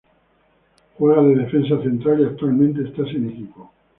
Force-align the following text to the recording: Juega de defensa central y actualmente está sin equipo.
Juega 0.97 1.21
de 1.21 1.35
defensa 1.35 1.79
central 1.83 2.21
y 2.21 2.23
actualmente 2.23 2.81
está 2.89 3.03
sin 3.05 3.29
equipo. 3.29 3.71